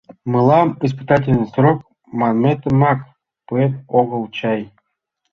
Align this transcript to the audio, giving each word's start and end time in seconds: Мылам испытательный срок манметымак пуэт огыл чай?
Мылам 0.31 0.69
испытательный 0.85 1.47
срок 1.53 1.79
манметымак 2.19 2.99
пуэт 3.45 3.73
огыл 3.99 4.23
чай? 4.37 4.61